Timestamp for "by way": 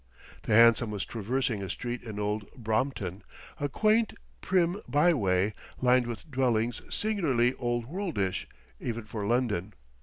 4.87-5.53